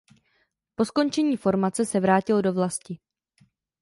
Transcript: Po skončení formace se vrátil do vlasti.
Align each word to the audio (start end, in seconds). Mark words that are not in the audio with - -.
Po 0.75 0.85
skončení 0.85 1.37
formace 1.37 1.85
se 1.85 1.99
vrátil 1.99 2.41
do 2.41 2.53
vlasti. 2.53 2.99